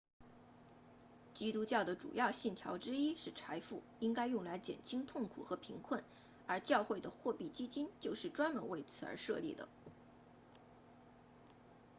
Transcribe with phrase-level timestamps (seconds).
[1.35, 6.03] 基督教的主要信条之一是财富应该用来减轻痛苦和贫困
[6.47, 9.69] 而教会的货币基金就是专门为此而设立的